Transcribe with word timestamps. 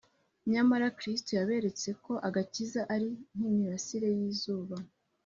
nyamara 0.51 0.93
kristo 0.97 1.29
yaberetse 1.39 1.89
ko 2.05 2.13
agakiza 2.27 2.81
ari 2.93 3.09
nk’imirasire 3.35 4.07
y’izuba 4.17 4.75